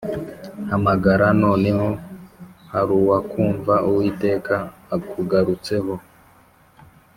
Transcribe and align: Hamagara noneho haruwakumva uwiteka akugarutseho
Hamagara 0.69 1.25
noneho 1.43 1.87
haruwakumva 2.71 3.73
uwiteka 3.87 4.55
akugarutseho 4.95 5.93